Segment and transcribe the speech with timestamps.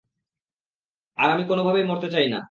[1.17, 2.39] আর আমি, কোনোভাবেই মরতে চাই না।